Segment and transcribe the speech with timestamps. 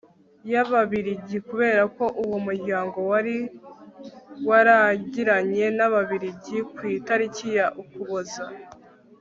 [0.51, 3.35] y'ababiligi kubera ko uwo muryango wari
[4.47, 8.43] waragiranye n'ababiligi, kw'itariki ya ukuboza